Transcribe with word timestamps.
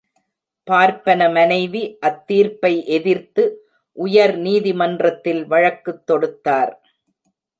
பார்ப்பன 0.63 1.29
மனைவி 1.29 1.97
அத்தீர்ப்பை 2.01 2.85
எதிர்த்து, 2.85 3.67
உயர் 3.91 4.35
நீதிமன்றத்தில் 4.37 5.45
வழக்குத் 5.45 6.11
தொடுத்தார். 6.11 6.73